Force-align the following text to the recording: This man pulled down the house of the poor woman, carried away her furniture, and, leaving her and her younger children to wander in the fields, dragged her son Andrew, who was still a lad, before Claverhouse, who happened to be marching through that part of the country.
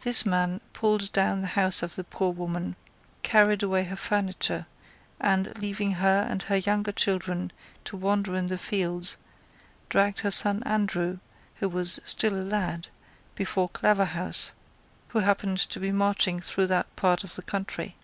This 0.00 0.26
man 0.26 0.60
pulled 0.72 1.12
down 1.12 1.40
the 1.40 1.46
house 1.54 1.84
of 1.84 1.94
the 1.94 2.02
poor 2.02 2.32
woman, 2.32 2.74
carried 3.22 3.62
away 3.62 3.84
her 3.84 3.94
furniture, 3.94 4.66
and, 5.20 5.56
leaving 5.56 5.92
her 6.02 6.26
and 6.28 6.42
her 6.42 6.56
younger 6.56 6.90
children 6.90 7.52
to 7.84 7.96
wander 7.96 8.34
in 8.34 8.48
the 8.48 8.58
fields, 8.58 9.18
dragged 9.88 10.22
her 10.22 10.32
son 10.32 10.64
Andrew, 10.64 11.20
who 11.60 11.68
was 11.68 12.00
still 12.04 12.34
a 12.34 12.42
lad, 12.42 12.88
before 13.36 13.68
Claverhouse, 13.68 14.50
who 15.10 15.20
happened 15.20 15.58
to 15.58 15.78
be 15.78 15.92
marching 15.92 16.40
through 16.40 16.66
that 16.66 16.96
part 16.96 17.22
of 17.22 17.36
the 17.36 17.42
country. 17.42 17.94